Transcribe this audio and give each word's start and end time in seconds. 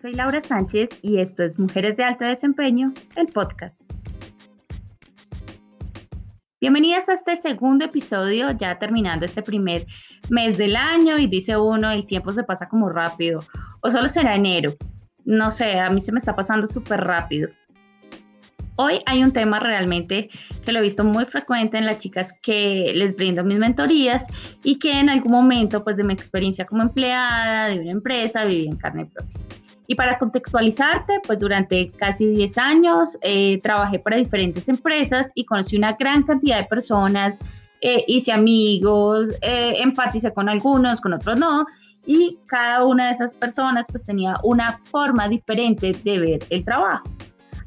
Soy 0.00 0.14
Laura 0.14 0.40
Sánchez 0.40 0.88
y 1.02 1.18
esto 1.18 1.42
es 1.42 1.58
Mujeres 1.58 1.98
de 1.98 2.04
Alto 2.04 2.24
Desempeño, 2.24 2.94
el 3.16 3.26
podcast. 3.26 3.82
Bienvenidas 6.58 7.10
a 7.10 7.12
este 7.12 7.36
segundo 7.36 7.84
episodio, 7.84 8.50
ya 8.52 8.78
terminando 8.78 9.26
este 9.26 9.42
primer 9.42 9.84
mes 10.30 10.56
del 10.56 10.76
año 10.76 11.18
y 11.18 11.26
dice 11.26 11.58
uno, 11.58 11.90
el 11.90 12.06
tiempo 12.06 12.32
se 12.32 12.44
pasa 12.44 12.66
como 12.66 12.88
rápido, 12.88 13.44
o 13.82 13.90
solo 13.90 14.08
será 14.08 14.36
enero. 14.36 14.74
No 15.26 15.50
sé, 15.50 15.78
a 15.78 15.90
mí 15.90 16.00
se 16.00 16.12
me 16.12 16.18
está 16.18 16.34
pasando 16.34 16.66
súper 16.66 17.00
rápido. 17.00 17.50
Hoy 18.76 19.02
hay 19.04 19.22
un 19.22 19.32
tema 19.32 19.60
realmente 19.60 20.30
que 20.64 20.72
lo 20.72 20.78
he 20.78 20.82
visto 20.82 21.04
muy 21.04 21.26
frecuente 21.26 21.76
en 21.76 21.84
las 21.84 21.98
chicas 21.98 22.32
que 22.42 22.92
les 22.94 23.14
brindo 23.16 23.44
mis 23.44 23.58
mentorías 23.58 24.26
y 24.64 24.78
que 24.78 24.98
en 24.98 25.10
algún 25.10 25.32
momento, 25.32 25.84
pues 25.84 25.98
de 25.98 26.04
mi 26.04 26.14
experiencia 26.14 26.64
como 26.64 26.80
empleada 26.80 27.68
de 27.68 27.80
una 27.80 27.90
empresa, 27.90 28.46
viví 28.46 28.66
en 28.66 28.76
carne 28.76 29.04
propia. 29.04 29.59
Y 29.90 29.96
para 29.96 30.18
contextualizarte, 30.18 31.20
pues 31.26 31.40
durante 31.40 31.90
casi 31.90 32.24
10 32.24 32.58
años 32.58 33.18
eh, 33.22 33.58
trabajé 33.60 33.98
para 33.98 34.16
diferentes 34.16 34.68
empresas 34.68 35.32
y 35.34 35.44
conocí 35.44 35.76
una 35.76 35.94
gran 35.94 36.22
cantidad 36.22 36.58
de 36.58 36.64
personas, 36.66 37.40
eh, 37.80 38.04
hice 38.06 38.30
amigos, 38.30 39.30
eh, 39.42 39.82
con 40.32 40.48
algunos, 40.48 41.00
con 41.00 41.12
otros 41.12 41.36
no, 41.40 41.66
y 42.06 42.38
cada 42.46 42.84
una 42.84 43.06
de 43.06 43.14
esas 43.14 43.34
personas 43.34 43.88
pues 43.90 44.04
tenía 44.04 44.36
una 44.44 44.78
forma 44.92 45.28
diferente 45.28 45.90
de 46.04 46.18
ver 46.20 46.44
el 46.50 46.64
trabajo. 46.64 47.10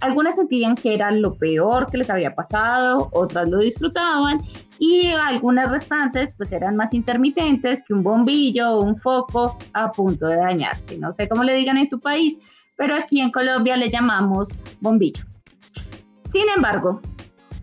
Algunas 0.00 0.34
sentían 0.34 0.74
que 0.74 0.92
era 0.92 1.10
lo 1.12 1.32
peor 1.32 1.90
que 1.90 1.96
les 1.96 2.10
había 2.10 2.34
pasado, 2.34 3.08
otras 3.12 3.48
lo 3.48 3.60
disfrutaban 3.60 4.42
y 4.80 5.12
algunas 5.12 5.70
restantes 5.70 6.34
pues 6.34 6.50
eran 6.50 6.74
más 6.74 6.92
intermitentes 6.92 7.84
que 7.86 7.94
un 7.94 8.02
bombillo 8.02 8.72
o 8.72 8.80
un 8.80 8.98
foco 8.98 9.56
a 9.74 9.92
punto 9.92 10.26
de 10.26 10.36
dañarse. 10.36 10.98
No 10.98 11.12
sé 11.12 11.28
cómo 11.28 11.44
le 11.44 11.54
digan 11.54 11.76
en 11.76 11.88
tu 11.88 12.00
país, 12.00 12.40
pero 12.76 12.96
aquí 12.96 13.20
en 13.20 13.30
Colombia 13.30 13.76
le 13.76 13.90
llamamos 13.90 14.48
bombillo. 14.80 15.22
Sin 16.24 16.48
embargo, 16.56 17.00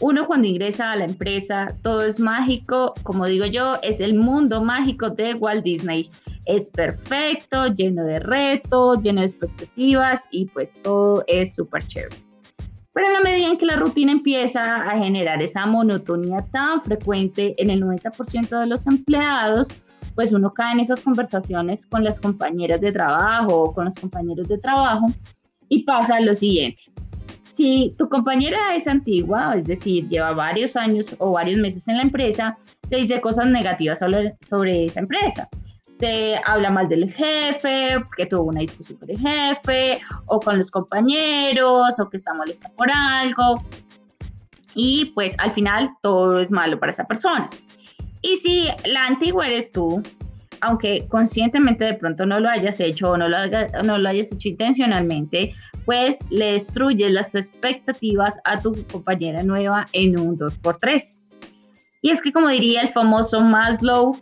uno 0.00 0.26
cuando 0.26 0.46
ingresa 0.46 0.92
a 0.92 0.96
la 0.96 1.06
empresa, 1.06 1.74
todo 1.82 2.02
es 2.02 2.20
mágico, 2.20 2.94
como 3.02 3.26
digo 3.26 3.46
yo, 3.46 3.78
es 3.82 3.98
el 3.98 4.14
mundo 4.14 4.62
mágico 4.62 5.10
de 5.10 5.34
Walt 5.34 5.64
Disney 5.64 6.08
es 6.48 6.70
perfecto, 6.70 7.66
lleno 7.66 8.04
de 8.04 8.20
retos, 8.20 9.02
lleno 9.02 9.20
de 9.20 9.26
expectativas 9.26 10.26
y 10.30 10.46
pues 10.46 10.80
todo 10.82 11.22
es 11.26 11.54
súper 11.54 11.84
chévere. 11.84 12.16
Pero 12.98 13.10
en 13.10 13.12
la 13.12 13.20
medida 13.20 13.46
en 13.46 13.56
que 13.56 13.64
la 13.64 13.76
rutina 13.76 14.10
empieza 14.10 14.74
a 14.74 14.98
generar 14.98 15.40
esa 15.40 15.66
monotonía 15.66 16.44
tan 16.50 16.82
frecuente 16.82 17.54
en 17.56 17.70
el 17.70 17.80
90% 17.80 18.58
de 18.58 18.66
los 18.66 18.88
empleados, 18.88 19.68
pues 20.16 20.32
uno 20.32 20.52
cae 20.52 20.72
en 20.72 20.80
esas 20.80 21.00
conversaciones 21.00 21.86
con 21.86 22.02
las 22.02 22.18
compañeras 22.20 22.80
de 22.80 22.90
trabajo 22.90 23.54
o 23.54 23.72
con 23.72 23.84
los 23.84 23.94
compañeros 23.94 24.48
de 24.48 24.58
trabajo 24.58 25.06
y 25.68 25.84
pasa 25.84 26.18
lo 26.18 26.34
siguiente. 26.34 26.90
Si 27.52 27.94
tu 27.96 28.08
compañera 28.08 28.74
es 28.74 28.88
antigua, 28.88 29.54
es 29.54 29.64
decir, 29.64 30.08
lleva 30.08 30.32
varios 30.32 30.74
años 30.74 31.14
o 31.20 31.30
varios 31.30 31.60
meses 31.60 31.86
en 31.86 31.98
la 31.98 32.02
empresa, 32.02 32.58
te 32.90 32.96
dice 32.96 33.20
cosas 33.20 33.48
negativas 33.48 34.00
sobre, 34.00 34.34
sobre 34.40 34.86
esa 34.86 34.98
empresa 34.98 35.48
te 35.98 36.36
habla 36.44 36.70
mal 36.70 36.88
del 36.88 37.12
jefe, 37.12 37.96
que 38.16 38.26
tuvo 38.26 38.44
una 38.44 38.60
discusión 38.60 38.98
con 38.98 39.10
el 39.10 39.18
jefe, 39.18 40.00
o 40.26 40.40
con 40.40 40.58
los 40.58 40.70
compañeros, 40.70 41.98
o 42.00 42.08
que 42.08 42.16
está 42.16 42.34
molesta 42.34 42.70
por 42.70 42.88
algo. 42.90 43.62
Y 44.74 45.06
pues 45.14 45.34
al 45.38 45.50
final 45.50 45.90
todo 46.02 46.40
es 46.40 46.50
malo 46.50 46.78
para 46.78 46.92
esa 46.92 47.06
persona. 47.06 47.50
Y 48.22 48.36
si 48.36 48.68
la 48.84 49.06
antigua 49.06 49.46
eres 49.46 49.72
tú, 49.72 50.02
aunque 50.60 51.06
conscientemente 51.08 51.84
de 51.84 51.94
pronto 51.94 52.26
no 52.26 52.40
lo 52.40 52.48
hayas 52.48 52.80
hecho 52.80 53.12
o 53.12 53.16
no 53.16 53.28
lo, 53.28 53.36
no 53.84 53.98
lo 53.98 54.08
hayas 54.08 54.32
hecho 54.32 54.48
intencionalmente, 54.48 55.52
pues 55.84 56.24
le 56.30 56.52
destruyes 56.52 57.10
las 57.12 57.34
expectativas 57.34 58.40
a 58.44 58.60
tu 58.60 58.74
compañera 58.90 59.42
nueva 59.42 59.86
en 59.92 60.18
un 60.18 60.36
2x3. 60.36 61.14
Y 62.02 62.10
es 62.10 62.22
que 62.22 62.32
como 62.32 62.48
diría 62.48 62.82
el 62.82 62.88
famoso 62.88 63.40
Maslow, 63.40 64.16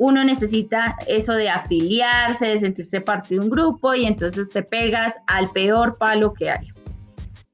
uno 0.00 0.24
necesita 0.24 0.96
eso 1.06 1.34
de 1.34 1.50
afiliarse, 1.50 2.46
de 2.46 2.58
sentirse 2.58 3.02
parte 3.02 3.34
de 3.34 3.40
un 3.40 3.50
grupo 3.50 3.94
y 3.94 4.06
entonces 4.06 4.48
te 4.48 4.62
pegas 4.62 5.14
al 5.26 5.50
peor 5.50 5.98
palo 5.98 6.32
que 6.32 6.50
hay. 6.50 6.68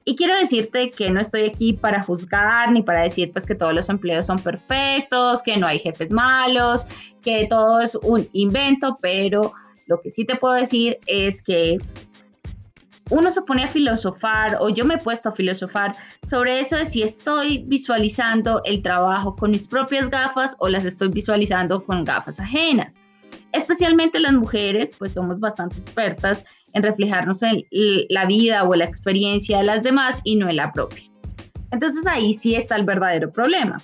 Y 0.04 0.14
quiero 0.14 0.38
decirte 0.38 0.92
que 0.92 1.10
no 1.10 1.20
estoy 1.20 1.42
aquí 1.42 1.72
para 1.72 2.04
juzgar 2.04 2.70
ni 2.70 2.82
para 2.82 3.00
decir 3.00 3.32
pues 3.32 3.44
que 3.44 3.56
todos 3.56 3.74
los 3.74 3.88
empleos 3.88 4.26
son 4.26 4.38
perfectos, 4.38 5.42
que 5.42 5.56
no 5.56 5.66
hay 5.66 5.80
jefes 5.80 6.12
malos, 6.12 6.86
que 7.20 7.48
todo 7.50 7.80
es 7.80 7.96
un 7.96 8.28
invento, 8.32 8.96
pero 9.02 9.52
lo 9.88 10.00
que 10.00 10.10
sí 10.10 10.24
te 10.24 10.36
puedo 10.36 10.54
decir 10.54 10.98
es 11.06 11.42
que 11.42 11.78
uno 13.10 13.30
se 13.30 13.42
pone 13.42 13.64
a 13.64 13.68
filosofar 13.68 14.56
o 14.60 14.68
yo 14.68 14.84
me 14.84 14.94
he 14.94 14.98
puesto 14.98 15.28
a 15.28 15.32
filosofar 15.32 15.94
sobre 16.22 16.60
eso 16.60 16.76
de 16.76 16.84
si 16.84 17.02
estoy 17.02 17.64
visualizando 17.66 18.60
el 18.64 18.82
trabajo 18.82 19.36
con 19.36 19.52
mis 19.52 19.66
propias 19.66 20.10
gafas 20.10 20.56
o 20.58 20.68
las 20.68 20.84
estoy 20.84 21.08
visualizando 21.08 21.84
con 21.84 22.04
gafas 22.04 22.40
ajenas. 22.40 23.00
Especialmente 23.52 24.18
las 24.18 24.34
mujeres, 24.34 24.94
pues 24.98 25.12
somos 25.12 25.38
bastante 25.38 25.76
expertas 25.76 26.44
en 26.72 26.82
reflejarnos 26.82 27.42
en 27.42 27.62
la 28.08 28.26
vida 28.26 28.64
o 28.64 28.74
la 28.74 28.84
experiencia 28.84 29.58
de 29.58 29.64
las 29.64 29.82
demás 29.82 30.20
y 30.24 30.36
no 30.36 30.48
en 30.48 30.56
la 30.56 30.72
propia. 30.72 31.04
Entonces 31.70 32.06
ahí 32.06 32.34
sí 32.34 32.54
está 32.54 32.76
el 32.76 32.84
verdadero 32.84 33.32
problema 33.32 33.80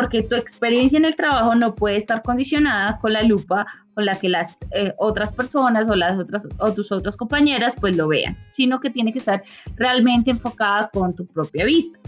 porque 0.00 0.22
tu 0.22 0.34
experiencia 0.34 0.96
en 0.96 1.04
el 1.04 1.14
trabajo 1.14 1.54
no 1.54 1.74
puede 1.74 1.96
estar 1.96 2.22
condicionada 2.22 2.98
con 3.00 3.12
la 3.12 3.22
lupa 3.22 3.66
con 3.92 4.06
la 4.06 4.18
que 4.18 4.30
las 4.30 4.56
eh, 4.72 4.94
otras 4.96 5.30
personas 5.30 5.90
o 5.90 5.94
las 5.94 6.18
otras 6.18 6.48
o 6.58 6.72
tus 6.72 6.90
otras 6.90 7.18
compañeras 7.18 7.76
pues 7.78 7.98
lo 7.98 8.08
vean, 8.08 8.34
sino 8.48 8.80
que 8.80 8.88
tiene 8.88 9.12
que 9.12 9.18
estar 9.18 9.42
realmente 9.76 10.30
enfocada 10.30 10.88
con 10.90 11.14
tu 11.14 11.26
propia 11.26 11.66
vista. 11.66 11.98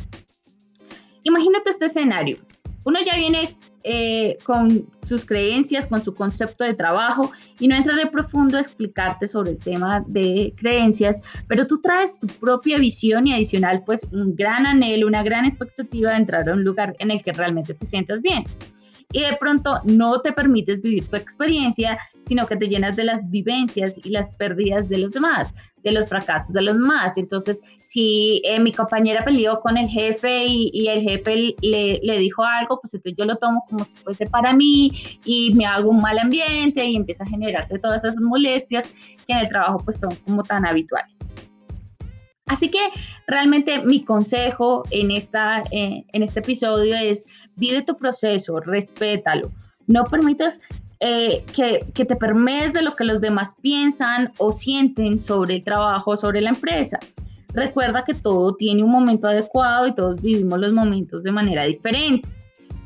Imagínate 1.24 1.68
este 1.68 1.84
escenario. 1.84 2.38
Uno 2.86 2.98
ya 3.04 3.14
viene 3.14 3.58
eh, 3.84 4.38
con 4.44 4.86
sus 5.02 5.24
creencias, 5.24 5.86
con 5.86 6.02
su 6.02 6.14
concepto 6.14 6.64
de 6.64 6.74
trabajo 6.74 7.32
y 7.58 7.68
no 7.68 7.76
entraré 7.76 8.06
profundo 8.06 8.56
a 8.56 8.60
explicarte 8.60 9.26
sobre 9.26 9.52
el 9.52 9.58
tema 9.58 10.04
de 10.06 10.52
creencias, 10.56 11.22
pero 11.48 11.66
tú 11.66 11.80
traes 11.80 12.20
tu 12.20 12.26
propia 12.26 12.78
visión 12.78 13.26
y 13.26 13.34
adicional 13.34 13.82
pues 13.84 14.06
un 14.12 14.34
gran 14.36 14.66
anhelo, 14.66 15.06
una 15.06 15.22
gran 15.22 15.44
expectativa 15.44 16.10
de 16.10 16.16
entrar 16.16 16.48
a 16.48 16.52
un 16.52 16.64
lugar 16.64 16.94
en 16.98 17.10
el 17.10 17.22
que 17.22 17.32
realmente 17.32 17.74
te 17.74 17.86
sientas 17.86 18.22
bien 18.22 18.44
y 19.12 19.20
de 19.20 19.36
pronto 19.38 19.80
no 19.84 20.20
te 20.20 20.32
permites 20.32 20.80
vivir 20.82 21.06
tu 21.06 21.16
experiencia, 21.16 21.98
sino 22.22 22.46
que 22.46 22.56
te 22.56 22.68
llenas 22.68 22.96
de 22.96 23.04
las 23.04 23.28
vivencias 23.30 23.98
y 24.04 24.10
las 24.10 24.34
pérdidas 24.36 24.88
de 24.88 24.98
los 24.98 25.12
demás, 25.12 25.54
de 25.82 25.92
los 25.92 26.08
fracasos 26.08 26.52
de 26.52 26.62
los 26.62 26.74
demás. 26.74 27.16
Entonces, 27.16 27.60
si 27.76 28.42
eh, 28.44 28.58
mi 28.60 28.72
compañera 28.72 29.24
peleó 29.24 29.60
con 29.60 29.76
el 29.76 29.88
jefe 29.88 30.46
y, 30.46 30.88
el 30.88 31.02
jefe 31.02 31.54
le, 31.60 32.00
le, 32.02 32.18
dijo 32.18 32.42
algo, 32.44 32.80
pues 32.80 32.94
entonces 32.94 33.16
yo 33.18 33.24
lo 33.24 33.36
tomo 33.36 33.64
como 33.68 33.84
si 33.84 33.96
fuese 33.98 34.26
para 34.26 34.52
mí 34.52 34.92
y 35.24 35.54
me 35.54 35.66
hago 35.66 35.90
un 35.90 36.00
mal 36.00 36.18
ambiente 36.18 36.84
y 36.84 36.96
empieza 36.96 37.24
a 37.24 37.28
generarse 37.28 37.78
todas 37.78 38.04
esas 38.04 38.20
molestias 38.20 38.92
que 39.26 39.32
en 39.32 39.38
el 39.38 39.48
trabajo 39.48 39.78
pues 39.84 40.00
son 40.00 40.14
como 40.24 40.42
tan 40.42 40.66
habituales. 40.66 41.20
Así 42.46 42.70
que 42.70 42.80
realmente 43.26 43.82
mi 43.84 44.04
consejo 44.04 44.82
en, 44.90 45.10
esta, 45.10 45.62
eh, 45.70 46.04
en 46.12 46.22
este 46.22 46.40
episodio 46.40 46.96
es 46.96 47.26
vive 47.56 47.82
tu 47.82 47.96
proceso, 47.96 48.60
respétalo. 48.60 49.50
No 49.86 50.04
permitas 50.04 50.60
eh, 51.00 51.44
que, 51.54 51.86
que, 51.94 52.04
te 52.04 52.16
permees 52.16 52.72
de 52.72 52.82
lo 52.82 52.94
que 52.94 53.04
los 53.04 53.20
demás 53.20 53.56
piensan 53.60 54.30
o 54.38 54.52
sienten 54.52 55.20
sobre 55.20 55.56
el 55.56 55.64
trabajo, 55.64 56.16
sobre 56.16 56.40
la 56.40 56.50
empresa. 56.50 56.98
Recuerda 57.52 58.04
que 58.04 58.14
todo 58.14 58.54
tiene 58.54 58.82
un 58.82 58.90
momento 58.90 59.28
adecuado 59.28 59.86
y 59.86 59.94
todos 59.94 60.20
vivimos 60.20 60.58
los 60.58 60.72
momentos 60.72 61.22
de 61.22 61.32
manera 61.32 61.64
diferente. 61.64 62.28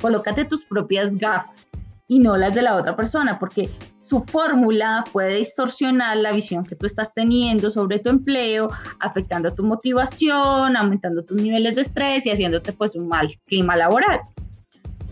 Colócate 0.01 0.45
tus 0.45 0.65
propias 0.65 1.17
gafas 1.17 1.67
y 2.09 2.21
no 2.21 2.37
las 2.37 2.55
de 2.55 2.63
la 2.63 2.77
otra 2.77 2.95
persona, 2.95 3.39
porque 3.39 3.69
su 3.99 4.23
fórmula 4.23 5.05
puede 5.13 5.39
distorsionar 5.39 6.17
la 6.19 6.33
visión 6.33 6.65
que 6.65 6.77
tú 6.77 6.87
estás 6.87 7.13
teniendo 7.13 7.71
sobre 7.71 7.99
tu 7.99 8.11
empleo, 8.11 8.69
afectando 9.01 9.53
tu 9.53 9.65
motivación, 9.65 10.77
aumentando 10.77 11.25
tus 11.25 11.43
niveles 11.43 11.75
de 11.75 11.83
estrés 11.83 12.27
y 12.27 12.31
haciéndote 12.31 12.73
pues 12.73 12.95
un 12.95 13.09
mal 13.09 13.29
clima 13.47 13.77
laboral. 13.77 14.21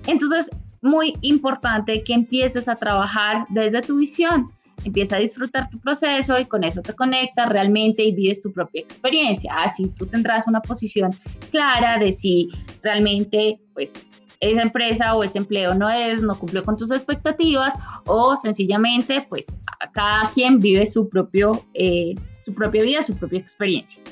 Entonces, 0.06 0.50
muy 0.82 1.16
importante 1.22 2.04
que 2.04 2.12
empieces 2.12 2.68
a 2.68 2.76
trabajar 2.76 3.46
desde 3.48 3.80
tu 3.80 3.96
visión. 3.96 4.50
Empieza 4.84 5.16
a 5.16 5.18
disfrutar 5.18 5.70
tu 5.70 5.78
proceso 5.78 6.38
y 6.38 6.44
con 6.44 6.62
eso 6.62 6.82
te 6.82 6.92
conectas 6.92 7.48
realmente 7.48 8.04
y 8.04 8.14
vives 8.14 8.42
tu 8.42 8.52
propia 8.52 8.82
experiencia. 8.82 9.54
Así 9.56 9.88
tú 9.96 10.04
tendrás 10.04 10.46
una 10.46 10.60
posición 10.60 11.10
clara 11.50 11.98
de 11.98 12.12
si 12.12 12.50
realmente 12.82 13.58
pues 13.72 13.94
esa 14.40 14.62
empresa 14.62 15.14
o 15.14 15.22
ese 15.22 15.38
empleo 15.38 15.74
no 15.74 15.88
es, 15.88 16.22
no 16.22 16.38
cumplió 16.38 16.64
con 16.64 16.76
tus 16.76 16.90
expectativas 16.90 17.74
o 18.06 18.36
sencillamente 18.36 19.26
pues 19.28 19.60
cada 19.92 20.30
quien 20.30 20.60
vive 20.60 20.86
su, 20.86 21.08
propio, 21.08 21.64
eh, 21.74 22.14
su 22.44 22.54
propia 22.54 22.82
vida, 22.82 23.02
su 23.02 23.14
propia 23.14 23.40
experiencia. 23.40 24.02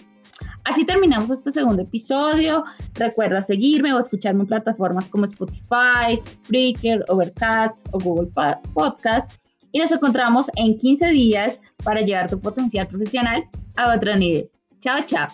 Así 0.64 0.84
terminamos 0.84 1.30
este 1.30 1.50
segundo 1.50 1.82
episodio. 1.82 2.64
Recuerda 2.94 3.42
seguirme 3.42 3.92
o 3.92 3.98
escucharme 3.98 4.42
en 4.42 4.46
plataformas 4.46 5.08
como 5.08 5.24
Spotify, 5.24 6.20
Breaker, 6.48 7.04
Overcast 7.08 7.86
o 7.92 7.98
Google 7.98 8.30
Podcast. 8.74 9.32
Y 9.72 9.78
nos 9.78 9.90
encontramos 9.90 10.50
en 10.56 10.76
15 10.78 11.08
días 11.08 11.62
para 11.82 12.02
llevar 12.02 12.28
tu 12.28 12.38
potencial 12.38 12.86
profesional 12.86 13.44
a 13.76 13.94
otro 13.94 14.14
nivel. 14.16 14.50
Chao, 14.80 14.98
chao. 15.04 15.28